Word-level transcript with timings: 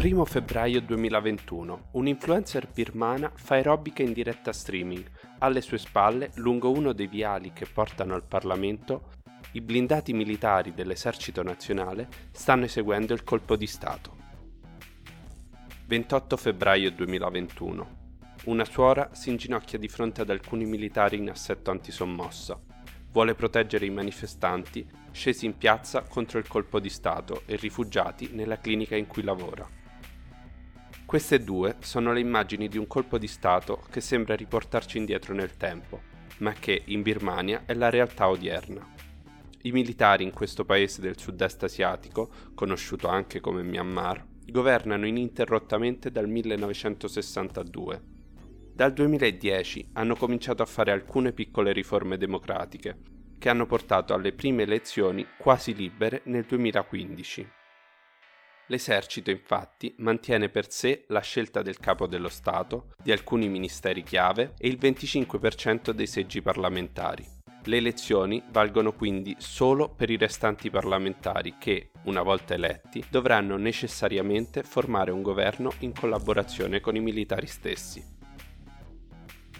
1 0.00 0.24
febbraio 0.26 0.80
2021, 0.80 1.88
un'influencer 1.94 2.68
birmana 2.72 3.32
fa 3.34 3.56
aerobica 3.56 4.00
in 4.00 4.12
diretta 4.12 4.52
streaming. 4.52 5.04
Alle 5.38 5.60
sue 5.60 5.76
spalle, 5.76 6.30
lungo 6.34 6.70
uno 6.70 6.92
dei 6.92 7.08
viali 7.08 7.52
che 7.52 7.66
portano 7.66 8.14
al 8.14 8.22
Parlamento, 8.22 9.10
i 9.52 9.60
blindati 9.60 10.12
militari 10.12 10.72
dell'esercito 10.72 11.42
nazionale 11.42 12.06
stanno 12.30 12.66
eseguendo 12.66 13.12
il 13.12 13.24
colpo 13.24 13.56
di 13.56 13.66
Stato. 13.66 14.16
28 15.86 16.36
febbraio 16.36 16.92
2021. 16.92 17.96
Una 18.44 18.64
suora 18.64 19.10
si 19.14 19.30
inginocchia 19.30 19.80
di 19.80 19.88
fronte 19.88 20.20
ad 20.20 20.30
alcuni 20.30 20.64
militari 20.64 21.16
in 21.16 21.28
assetto 21.28 21.72
antisommossa. 21.72 22.56
Vuole 23.10 23.34
proteggere 23.34 23.86
i 23.86 23.90
manifestanti 23.90 24.88
scesi 25.10 25.44
in 25.44 25.58
piazza 25.58 26.02
contro 26.02 26.38
il 26.38 26.46
colpo 26.46 26.78
di 26.78 26.88
Stato 26.88 27.42
e 27.46 27.56
rifugiati 27.56 28.30
nella 28.32 28.60
clinica 28.60 28.94
in 28.94 29.08
cui 29.08 29.24
lavora. 29.24 29.77
Queste 31.08 31.42
due 31.42 31.76
sono 31.80 32.12
le 32.12 32.20
immagini 32.20 32.68
di 32.68 32.76
un 32.76 32.86
colpo 32.86 33.16
di 33.16 33.28
Stato 33.28 33.82
che 33.90 34.02
sembra 34.02 34.36
riportarci 34.36 34.98
indietro 34.98 35.32
nel 35.32 35.56
tempo, 35.56 36.02
ma 36.40 36.52
che 36.52 36.82
in 36.84 37.00
Birmania 37.00 37.62
è 37.64 37.72
la 37.72 37.88
realtà 37.88 38.28
odierna. 38.28 38.86
I 39.62 39.72
militari 39.72 40.22
in 40.24 40.32
questo 40.32 40.66
paese 40.66 41.00
del 41.00 41.18
sud-est 41.18 41.62
asiatico, 41.62 42.28
conosciuto 42.54 43.08
anche 43.08 43.40
come 43.40 43.62
Myanmar, 43.62 44.22
governano 44.50 45.06
ininterrottamente 45.06 46.10
dal 46.10 46.28
1962. 46.28 48.02
Dal 48.74 48.92
2010 48.92 49.88
hanno 49.94 50.14
cominciato 50.14 50.62
a 50.62 50.66
fare 50.66 50.92
alcune 50.92 51.32
piccole 51.32 51.72
riforme 51.72 52.18
democratiche, 52.18 52.98
che 53.38 53.48
hanno 53.48 53.64
portato 53.64 54.12
alle 54.12 54.34
prime 54.34 54.64
elezioni 54.64 55.26
quasi 55.38 55.74
libere 55.74 56.20
nel 56.24 56.44
2015. 56.44 57.56
L'esercito 58.68 59.30
infatti 59.30 59.94
mantiene 59.98 60.50
per 60.50 60.70
sé 60.70 61.04
la 61.08 61.20
scelta 61.20 61.62
del 61.62 61.78
capo 61.78 62.06
dello 62.06 62.28
Stato, 62.28 62.94
di 63.02 63.12
alcuni 63.12 63.48
ministeri 63.48 64.02
chiave 64.02 64.54
e 64.58 64.68
il 64.68 64.78
25% 64.80 65.90
dei 65.90 66.06
seggi 66.06 66.42
parlamentari. 66.42 67.26
Le 67.64 67.76
elezioni 67.76 68.42
valgono 68.50 68.92
quindi 68.92 69.34
solo 69.38 69.88
per 69.88 70.10
i 70.10 70.16
restanti 70.16 70.70
parlamentari 70.70 71.56
che, 71.58 71.90
una 72.04 72.22
volta 72.22 72.54
eletti, 72.54 73.02
dovranno 73.10 73.56
necessariamente 73.56 74.62
formare 74.62 75.10
un 75.10 75.22
governo 75.22 75.72
in 75.80 75.92
collaborazione 75.92 76.80
con 76.80 76.94
i 76.94 77.00
militari 77.00 77.46
stessi. 77.46 78.16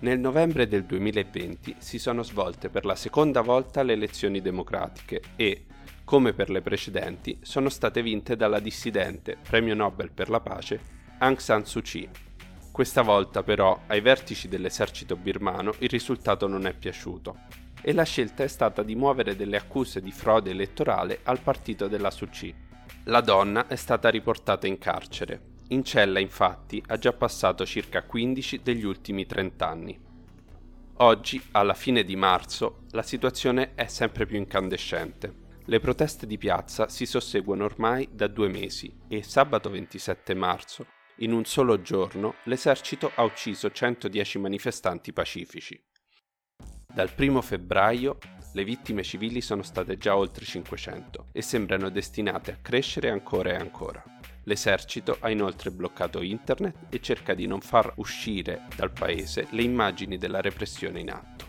Nel 0.00 0.18
novembre 0.18 0.66
del 0.66 0.84
2020 0.84 1.76
si 1.78 1.98
sono 1.98 2.22
svolte 2.22 2.70
per 2.70 2.86
la 2.86 2.94
seconda 2.94 3.42
volta 3.42 3.82
le 3.82 3.92
elezioni 3.92 4.40
democratiche 4.40 5.20
e, 5.36 5.66
come 6.10 6.32
per 6.32 6.50
le 6.50 6.60
precedenti, 6.60 7.38
sono 7.40 7.68
state 7.68 8.02
vinte 8.02 8.34
dalla 8.34 8.58
dissidente, 8.58 9.36
premio 9.48 9.76
Nobel 9.76 10.10
per 10.10 10.28
la 10.28 10.40
pace, 10.40 10.80
Aung 11.18 11.38
San 11.38 11.64
Suu 11.64 11.82
Kyi. 11.82 12.08
Questa 12.72 13.02
volta 13.02 13.44
però 13.44 13.82
ai 13.86 14.00
vertici 14.00 14.48
dell'esercito 14.48 15.14
birmano 15.14 15.72
il 15.78 15.88
risultato 15.88 16.48
non 16.48 16.66
è 16.66 16.74
piaciuto 16.74 17.42
e 17.80 17.92
la 17.92 18.02
scelta 18.02 18.42
è 18.42 18.48
stata 18.48 18.82
di 18.82 18.96
muovere 18.96 19.36
delle 19.36 19.56
accuse 19.56 20.00
di 20.00 20.10
frode 20.10 20.50
elettorale 20.50 21.20
al 21.22 21.38
partito 21.38 21.86
della 21.86 22.10
Suu 22.10 22.28
Kyi. 22.28 22.52
La 23.04 23.20
donna 23.20 23.68
è 23.68 23.76
stata 23.76 24.08
riportata 24.08 24.66
in 24.66 24.78
carcere. 24.78 25.40
In 25.68 25.84
cella 25.84 26.18
infatti 26.18 26.82
ha 26.88 26.98
già 26.98 27.12
passato 27.12 27.64
circa 27.64 28.02
15 28.02 28.62
degli 28.64 28.84
ultimi 28.84 29.26
30 29.26 29.68
anni. 29.68 30.00
Oggi, 30.94 31.40
alla 31.52 31.74
fine 31.74 32.02
di 32.02 32.16
marzo, 32.16 32.80
la 32.90 33.02
situazione 33.04 33.74
è 33.76 33.86
sempre 33.86 34.26
più 34.26 34.38
incandescente. 34.38 35.46
Le 35.66 35.78
proteste 35.78 36.26
di 36.26 36.38
piazza 36.38 36.88
si 36.88 37.06
susseguono 37.06 37.64
ormai 37.64 38.08
da 38.10 38.26
due 38.26 38.48
mesi 38.48 38.92
e 39.08 39.22
sabato 39.22 39.70
27 39.70 40.34
marzo, 40.34 40.86
in 41.18 41.32
un 41.32 41.44
solo 41.44 41.82
giorno, 41.82 42.36
l'esercito 42.44 43.12
ha 43.14 43.22
ucciso 43.22 43.70
110 43.70 44.38
manifestanti 44.38 45.12
pacifici. 45.12 45.78
Dal 46.92 47.10
1 47.16 47.42
febbraio 47.42 48.18
le 48.54 48.64
vittime 48.64 49.02
civili 49.04 49.40
sono 49.40 49.62
state 49.62 49.96
già 49.96 50.16
oltre 50.16 50.44
500 50.44 51.26
e 51.30 51.42
sembrano 51.42 51.88
destinate 51.88 52.52
a 52.52 52.58
crescere 52.60 53.10
ancora 53.10 53.50
e 53.50 53.56
ancora. 53.56 54.02
L'esercito 54.44 55.18
ha 55.20 55.30
inoltre 55.30 55.70
bloccato 55.70 56.22
internet 56.22 56.86
e 56.88 57.00
cerca 57.00 57.34
di 57.34 57.46
non 57.46 57.60
far 57.60 57.92
uscire 57.96 58.66
dal 58.74 58.90
paese 58.90 59.46
le 59.50 59.62
immagini 59.62 60.18
della 60.18 60.40
repressione 60.40 61.00
in 61.00 61.10
atto. 61.10 61.46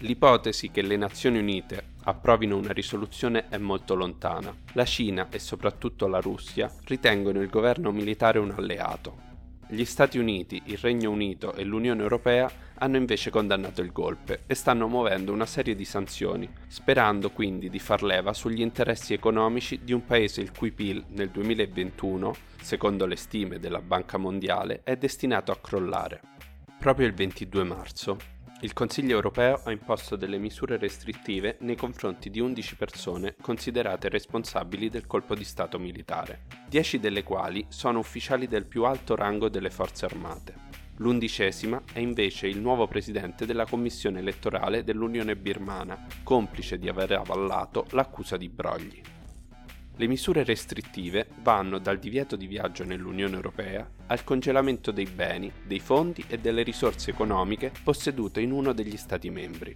L'ipotesi 0.00 0.70
che 0.70 0.82
le 0.82 0.96
Nazioni 0.96 1.38
Unite 1.38 1.94
approvino 2.06 2.56
una 2.56 2.72
risoluzione 2.72 3.48
è 3.48 3.58
molto 3.58 3.94
lontana. 3.94 4.52
La 4.72 4.84
Cina 4.84 5.28
e 5.30 5.38
soprattutto 5.38 6.08
la 6.08 6.18
Russia 6.20 6.72
ritengono 6.86 7.40
il 7.40 7.48
governo 7.48 7.92
militare 7.92 8.40
un 8.40 8.50
alleato 8.50 9.26
gli 9.68 9.84
Stati 9.84 10.18
Uniti, 10.18 10.62
il 10.66 10.78
Regno 10.78 11.10
Unito 11.10 11.52
e 11.54 11.64
l'Unione 11.64 12.02
Europea 12.02 12.48
hanno 12.78 12.96
invece 12.96 13.30
condannato 13.30 13.80
il 13.80 13.90
golpe 13.90 14.42
e 14.46 14.54
stanno 14.54 14.86
muovendo 14.86 15.32
una 15.32 15.46
serie 15.46 15.74
di 15.74 15.84
sanzioni, 15.84 16.48
sperando 16.68 17.30
quindi 17.30 17.68
di 17.68 17.78
far 17.78 18.02
leva 18.02 18.32
sugli 18.32 18.60
interessi 18.60 19.12
economici 19.12 19.80
di 19.82 19.92
un 19.92 20.04
paese 20.04 20.40
il 20.40 20.52
cui 20.52 20.70
PIL 20.70 21.04
nel 21.08 21.30
2021, 21.30 22.34
secondo 22.60 23.06
le 23.06 23.16
stime 23.16 23.58
della 23.58 23.80
Banca 23.80 24.18
Mondiale, 24.18 24.82
è 24.84 24.96
destinato 24.96 25.50
a 25.50 25.58
crollare. 25.58 26.20
Proprio 26.78 27.06
il 27.06 27.14
22 27.14 27.64
marzo, 27.64 28.16
il 28.60 28.72
Consiglio 28.72 29.16
europeo 29.16 29.60
ha 29.64 29.70
imposto 29.70 30.16
delle 30.16 30.38
misure 30.38 30.78
restrittive 30.78 31.56
nei 31.60 31.76
confronti 31.76 32.30
di 32.30 32.40
11 32.40 32.76
persone 32.76 33.34
considerate 33.40 34.08
responsabili 34.08 34.88
del 34.88 35.06
colpo 35.06 35.34
di 35.34 35.44
Stato 35.44 35.78
militare, 35.78 36.44
10 36.68 36.98
delle 36.98 37.22
quali 37.22 37.66
sono 37.68 37.98
ufficiali 37.98 38.48
del 38.48 38.64
più 38.64 38.84
alto 38.84 39.14
rango 39.14 39.50
delle 39.50 39.68
forze 39.68 40.06
armate. 40.06 40.54
L'undicesima 40.96 41.82
è 41.92 41.98
invece 41.98 42.46
il 42.46 42.58
nuovo 42.58 42.86
presidente 42.86 43.44
della 43.44 43.66
commissione 43.66 44.20
elettorale 44.20 44.82
dell'Unione 44.82 45.36
Birmana, 45.36 46.06
complice 46.22 46.78
di 46.78 46.88
aver 46.88 47.12
avallato 47.12 47.84
l'accusa 47.90 48.38
di 48.38 48.48
brogli. 48.48 49.02
Le 49.98 50.06
misure 50.06 50.44
restrittive 50.44 51.26
vanno 51.40 51.78
dal 51.78 51.98
divieto 51.98 52.36
di 52.36 52.46
viaggio 52.46 52.84
nell'Unione 52.84 53.34
Europea 53.34 53.90
al 54.08 54.24
congelamento 54.24 54.90
dei 54.90 55.06
beni, 55.06 55.50
dei 55.64 55.80
fondi 55.80 56.22
e 56.28 56.38
delle 56.38 56.62
risorse 56.62 57.10
economiche 57.10 57.72
possedute 57.82 58.42
in 58.42 58.52
uno 58.52 58.74
degli 58.74 58.98
Stati 58.98 59.30
membri. 59.30 59.74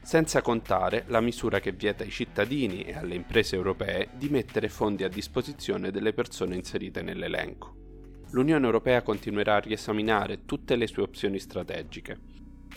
Senza 0.00 0.40
contare 0.40 1.04
la 1.08 1.20
misura 1.20 1.60
che 1.60 1.72
vieta 1.72 2.04
ai 2.04 2.10
cittadini 2.10 2.84
e 2.84 2.94
alle 2.94 3.16
imprese 3.16 3.54
europee 3.54 4.08
di 4.16 4.30
mettere 4.30 4.70
fondi 4.70 5.04
a 5.04 5.08
disposizione 5.08 5.90
delle 5.90 6.14
persone 6.14 6.56
inserite 6.56 7.02
nell'elenco. 7.02 7.74
L'Unione 8.30 8.64
Europea 8.64 9.02
continuerà 9.02 9.56
a 9.56 9.60
riesaminare 9.60 10.46
tutte 10.46 10.74
le 10.74 10.86
sue 10.86 11.02
opzioni 11.02 11.38
strategiche. 11.38 12.18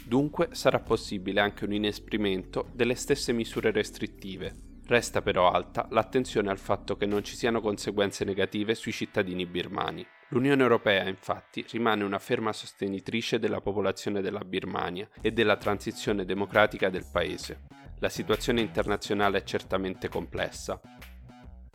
Dunque 0.04 0.50
sarà 0.52 0.82
possibile 0.82 1.40
anche 1.40 1.64
un 1.64 1.72
inesprimento 1.72 2.68
delle 2.74 2.96
stesse 2.96 3.32
misure 3.32 3.72
restrittive, 3.72 4.71
Resta 4.92 5.22
però 5.22 5.50
alta 5.50 5.88
l'attenzione 5.92 6.50
al 6.50 6.58
fatto 6.58 6.98
che 6.98 7.06
non 7.06 7.24
ci 7.24 7.38
siano 7.38 7.62
conseguenze 7.62 8.26
negative 8.26 8.76
sui 8.76 8.92
cittadini 8.92 9.46
birmani. 9.46 10.06
L'Unione 10.32 10.62
Europea 10.62 11.08
infatti 11.08 11.66
rimane 11.70 12.04
una 12.04 12.20
ferma 12.20 12.52
sostenitrice 12.52 13.40
della 13.40 13.62
popolazione 13.62 14.20
della 14.20 14.44
Birmania 14.44 15.08
e 15.22 15.32
della 15.32 15.56
transizione 15.56 16.26
democratica 16.26 16.90
del 16.90 17.06
paese. 17.10 17.62
La 18.00 18.10
situazione 18.10 18.60
internazionale 18.60 19.38
è 19.38 19.44
certamente 19.44 20.10
complessa. 20.10 20.82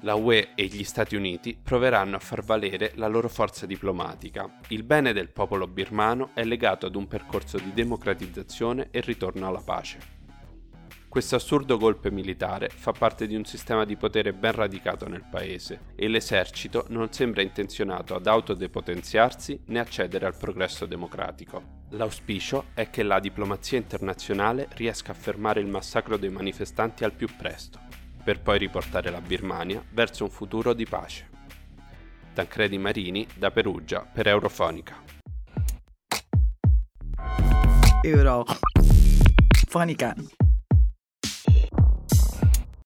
La 0.02 0.14
UE 0.14 0.50
e 0.54 0.66
gli 0.66 0.84
Stati 0.84 1.16
Uniti 1.16 1.58
proveranno 1.60 2.16
a 2.16 2.20
far 2.20 2.44
valere 2.44 2.92
la 2.96 3.06
loro 3.06 3.30
forza 3.30 3.64
diplomatica. 3.64 4.58
Il 4.68 4.82
bene 4.82 5.14
del 5.14 5.30
popolo 5.30 5.66
birmano 5.66 6.32
è 6.34 6.44
legato 6.44 6.84
ad 6.84 6.94
un 6.94 7.08
percorso 7.08 7.56
di 7.56 7.72
democratizzazione 7.72 8.88
e 8.90 9.00
ritorno 9.00 9.46
alla 9.46 9.62
pace. 9.64 10.15
Questo 11.16 11.36
assurdo 11.36 11.78
golpe 11.78 12.10
militare 12.10 12.68
fa 12.68 12.92
parte 12.92 13.26
di 13.26 13.34
un 13.34 13.46
sistema 13.46 13.86
di 13.86 13.96
potere 13.96 14.34
ben 14.34 14.52
radicato 14.52 15.08
nel 15.08 15.24
paese 15.24 15.94
e 15.96 16.08
l'esercito 16.08 16.84
non 16.88 17.10
sembra 17.10 17.40
intenzionato 17.40 18.14
ad 18.14 18.26
autodepotenziarsi 18.26 19.62
né 19.68 19.78
accedere 19.78 20.26
al 20.26 20.36
progresso 20.36 20.84
democratico. 20.84 21.84
L'auspicio 21.92 22.66
è 22.74 22.90
che 22.90 23.02
la 23.02 23.18
diplomazia 23.18 23.78
internazionale 23.78 24.68
riesca 24.74 25.12
a 25.12 25.14
fermare 25.14 25.60
il 25.60 25.68
massacro 25.68 26.18
dei 26.18 26.28
manifestanti 26.28 27.02
al 27.02 27.14
più 27.14 27.28
presto, 27.34 27.80
per 28.22 28.42
poi 28.42 28.58
riportare 28.58 29.08
la 29.08 29.22
Birmania 29.22 29.82
verso 29.92 30.24
un 30.24 30.30
futuro 30.30 30.74
di 30.74 30.84
pace. 30.84 31.30
Tancredi 32.34 32.76
Marini 32.76 33.26
da 33.34 33.50
Perugia 33.50 34.00
per 34.00 34.26
Eurofonica. 34.26 35.02
Eurofonica. 38.02 38.54